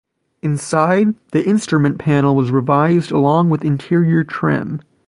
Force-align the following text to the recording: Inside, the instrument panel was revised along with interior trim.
Inside, 0.41 1.13
the 1.31 1.45
instrument 1.47 1.99
panel 1.99 2.35
was 2.35 2.49
revised 2.49 3.11
along 3.11 3.51
with 3.51 3.63
interior 3.63 4.23
trim. 4.23 4.81